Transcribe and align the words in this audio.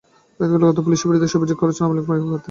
এবার 0.37 0.49
গতকাল 0.65 0.83
পুলিশের 0.87 1.07
বিরুদ্ধে 1.09 1.29
সেই 1.31 1.39
অভিযোগ 1.39 1.57
করেছেন 1.61 1.83
আওয়ামী 1.83 1.95
লীগের 1.99 2.09
মেয়র 2.09 2.23
প্রার্থী। 2.27 2.39